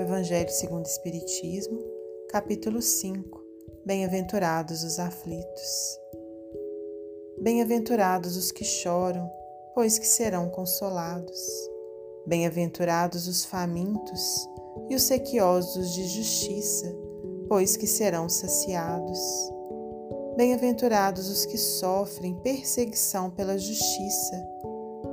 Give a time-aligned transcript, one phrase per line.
[0.00, 1.78] Evangelho segundo o Espiritismo,
[2.30, 3.38] capítulo 5.
[3.84, 6.00] Bem-aventurados os aflitos.
[7.38, 9.30] Bem-aventurados os que choram,
[9.74, 11.38] pois que serão consolados.
[12.26, 14.48] Bem-aventurados os famintos
[14.88, 16.90] e os sequiosos de justiça,
[17.46, 19.20] pois que serão saciados.
[20.34, 24.48] Bem-aventurados os que sofrem perseguição pela justiça,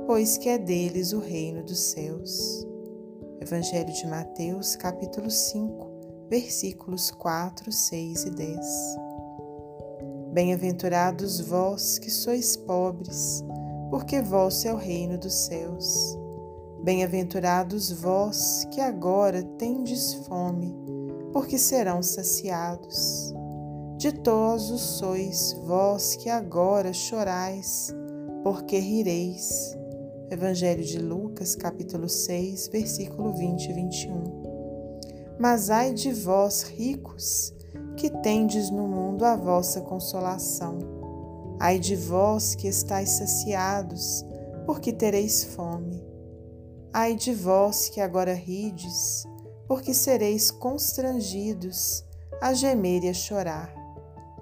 [0.06, 2.67] pois que é deles o reino dos céus.
[3.40, 8.66] Evangelho de Mateus, capítulo 5, versículos 4, 6 e 10.
[10.32, 13.44] Bem-aventurados vós que sois pobres,
[13.90, 16.18] porque vosso é o reino dos céus.
[16.82, 20.74] Bem-aventurados vós que agora tendes fome,
[21.32, 23.32] porque serão saciados.
[23.96, 27.94] Ditosos sois vós que agora chorais,
[28.42, 29.76] porque rireis.
[30.30, 35.36] Evangelho de Lucas, capítulo 6, versículo 20 e 21.
[35.38, 37.54] Mas ai de vós, ricos,
[37.96, 40.80] que tendes no mundo a vossa consolação.
[41.58, 44.22] Ai de vós que estáis saciados,
[44.66, 46.04] porque tereis fome.
[46.92, 49.26] Ai de vós que agora rides,
[49.66, 52.04] porque sereis constrangidos
[52.38, 53.74] a gemer e a chorar.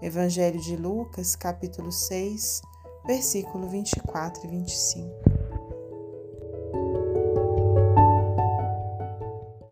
[0.03, 2.61] Evangelho de Lucas, capítulo 6,
[3.07, 5.36] versículo 24 e 25.